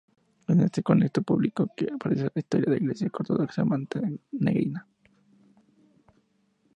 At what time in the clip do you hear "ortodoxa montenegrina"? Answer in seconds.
3.13-4.87